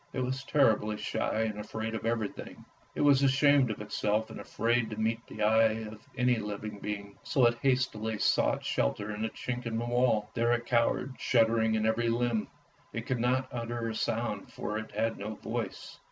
[0.13, 2.65] It was terribly shy and afraid of everything.
[2.95, 7.19] It was ashamed of itself and afraid to meet the eye of any living being,
[7.21, 10.31] so it hastily sought shelter in a chink in the wall.
[10.33, 12.47] There it cowered, shuddering in every limb;
[12.91, 15.99] it could not utter a sound, for it had no voice.